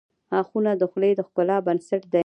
•غاښونه 0.31 0.71
د 0.77 0.83
خولې 0.91 1.11
د 1.15 1.19
ښکلا 1.27 1.57
بنسټ 1.67 2.03
دي. 2.13 2.19